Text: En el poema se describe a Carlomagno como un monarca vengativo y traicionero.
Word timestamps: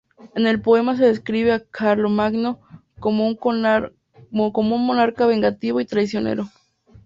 En 0.33 0.47
el 0.47 0.59
poema 0.59 0.97
se 0.97 1.05
describe 1.05 1.51
a 1.51 1.63
Carlomagno 1.63 2.59
como 2.99 3.27
un 3.27 4.81
monarca 4.87 5.27
vengativo 5.27 5.79
y 5.79 5.85
traicionero. 5.85 6.49